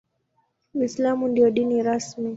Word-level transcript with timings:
Uislamu 0.73 1.27
ndio 1.27 1.51
dini 1.51 1.83
rasmi. 1.83 2.29